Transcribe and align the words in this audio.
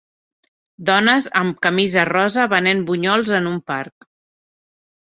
dones 0.89 1.27
amb 1.41 1.61
camisa 1.67 2.07
rosa 2.11 2.49
venent 2.55 2.85
bunyols 2.91 3.35
en 3.43 3.53
un 3.53 3.63
parc. 3.75 4.13